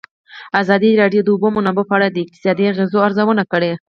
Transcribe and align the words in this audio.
ازادي 0.61 0.91
راډیو 1.01 1.21
د 1.23 1.25
د 1.25 1.29
اوبو 1.33 1.47
منابع 1.57 1.83
په 1.87 1.93
اړه 1.97 2.07
د 2.09 2.17
اقتصادي 2.25 2.63
اغېزو 2.71 3.03
ارزونه 3.07 3.43
کړې. 3.51 3.71